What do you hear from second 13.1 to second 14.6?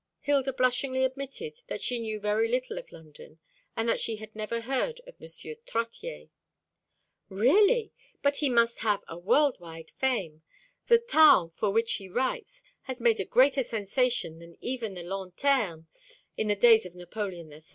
a greater sensation than